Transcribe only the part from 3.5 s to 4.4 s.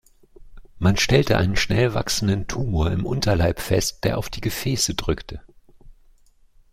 fest, der auf